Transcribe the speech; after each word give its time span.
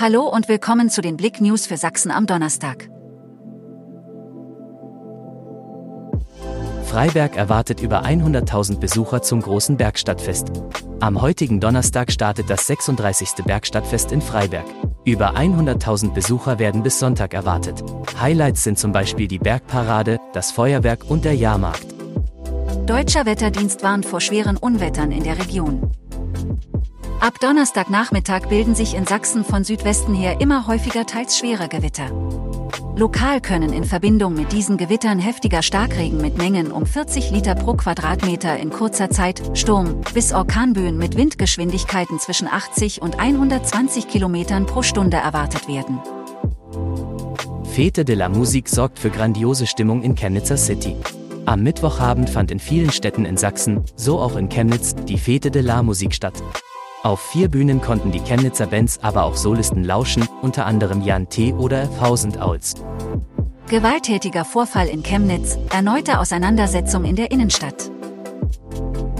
Hallo 0.00 0.28
und 0.28 0.48
willkommen 0.48 0.90
zu 0.90 1.00
den 1.00 1.16
Blick 1.16 1.40
News 1.40 1.66
für 1.66 1.76
Sachsen 1.76 2.12
am 2.12 2.24
Donnerstag. 2.26 2.88
Freiberg 6.84 7.36
erwartet 7.36 7.80
über 7.80 8.04
100.000 8.04 8.78
Besucher 8.78 9.22
zum 9.22 9.42
großen 9.42 9.76
Bergstadtfest. 9.76 10.52
Am 11.00 11.20
heutigen 11.20 11.58
Donnerstag 11.58 12.12
startet 12.12 12.48
das 12.48 12.68
36. 12.68 13.44
Bergstadtfest 13.44 14.12
in 14.12 14.20
Freiberg. 14.20 14.66
Über 15.04 15.34
100.000 15.34 16.14
Besucher 16.14 16.60
werden 16.60 16.84
bis 16.84 17.00
Sonntag 17.00 17.34
erwartet. 17.34 17.82
Highlights 18.20 18.62
sind 18.62 18.78
zum 18.78 18.92
Beispiel 18.92 19.26
die 19.26 19.40
Bergparade, 19.40 20.20
das 20.32 20.52
Feuerwerk 20.52 21.10
und 21.10 21.24
der 21.24 21.34
Jahrmarkt. 21.34 21.88
Deutscher 22.86 23.26
Wetterdienst 23.26 23.82
warnt 23.82 24.06
vor 24.06 24.20
schweren 24.20 24.58
Unwettern 24.58 25.10
in 25.10 25.24
der 25.24 25.40
Region. 25.40 25.90
Ab 27.20 27.40
Donnerstagnachmittag 27.40 28.48
bilden 28.48 28.76
sich 28.76 28.94
in 28.94 29.04
Sachsen 29.04 29.44
von 29.44 29.64
Südwesten 29.64 30.14
her 30.14 30.40
immer 30.40 30.68
häufiger 30.68 31.04
teils 31.04 31.36
schwere 31.36 31.68
Gewitter. 31.68 32.10
Lokal 32.96 33.40
können 33.40 33.72
in 33.72 33.82
Verbindung 33.82 34.34
mit 34.34 34.52
diesen 34.52 34.76
Gewittern 34.76 35.18
heftiger 35.18 35.62
Starkregen 35.62 36.20
mit 36.20 36.38
Mengen 36.38 36.70
um 36.70 36.86
40 36.86 37.32
Liter 37.32 37.56
pro 37.56 37.74
Quadratmeter 37.74 38.56
in 38.56 38.70
kurzer 38.70 39.10
Zeit, 39.10 39.42
Sturm, 39.54 40.00
bis 40.14 40.32
Orkanböen 40.32 40.96
mit 40.96 41.16
Windgeschwindigkeiten 41.16 42.20
zwischen 42.20 42.46
80 42.46 43.02
und 43.02 43.18
120 43.18 44.06
Kilometern 44.06 44.66
pro 44.66 44.82
Stunde 44.82 45.16
erwartet 45.16 45.66
werden. 45.66 45.98
Fete 47.64 48.04
de 48.04 48.14
la 48.14 48.28
Musique 48.28 48.68
sorgt 48.68 49.00
für 49.00 49.10
grandiose 49.10 49.66
Stimmung 49.66 50.02
in 50.02 50.14
Chemnitzer 50.14 50.56
City. 50.56 50.94
Am 51.46 51.64
Mittwochabend 51.64 52.30
fand 52.30 52.52
in 52.52 52.60
vielen 52.60 52.92
Städten 52.92 53.24
in 53.24 53.36
Sachsen, 53.36 53.82
so 53.96 54.20
auch 54.20 54.36
in 54.36 54.48
Chemnitz, 54.48 54.94
die 54.94 55.18
Fete 55.18 55.50
de 55.50 55.62
la 55.62 55.82
Musique 55.82 56.14
statt. 56.14 56.34
Auf 57.04 57.20
vier 57.20 57.48
Bühnen 57.48 57.80
konnten 57.80 58.10
die 58.10 58.18
Chemnitzer 58.20 58.66
Bands 58.66 58.98
aber 59.02 59.22
auch 59.22 59.36
Solisten 59.36 59.84
lauschen, 59.84 60.26
unter 60.42 60.66
anderem 60.66 61.00
Jan 61.02 61.28
T. 61.28 61.52
oder 61.52 61.88
Thousand 61.98 62.40
Owls. 62.42 62.74
Gewalttätiger 63.68 64.44
Vorfall 64.44 64.88
in 64.88 65.04
Chemnitz, 65.04 65.58
erneute 65.72 66.18
Auseinandersetzung 66.18 67.04
in 67.04 67.14
der 67.14 67.30
Innenstadt. 67.30 67.92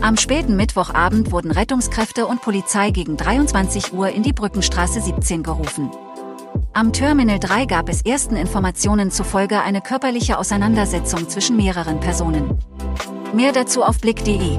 Am 0.00 0.16
späten 0.16 0.56
Mittwochabend 0.56 1.30
wurden 1.30 1.52
Rettungskräfte 1.52 2.26
und 2.26 2.42
Polizei 2.42 2.90
gegen 2.90 3.16
23 3.16 3.92
Uhr 3.92 4.08
in 4.08 4.22
die 4.22 4.32
Brückenstraße 4.32 5.00
17 5.00 5.44
gerufen. 5.44 5.90
Am 6.72 6.92
Terminal 6.92 7.38
3 7.38 7.66
gab 7.66 7.88
es 7.88 8.02
ersten 8.02 8.36
Informationen 8.36 9.12
zufolge 9.12 9.60
eine 9.60 9.82
körperliche 9.82 10.38
Auseinandersetzung 10.38 11.28
zwischen 11.28 11.56
mehreren 11.56 12.00
Personen. 12.00 12.58
Mehr 13.34 13.52
dazu 13.52 13.84
auf 13.84 14.00
blick.de. 14.00 14.58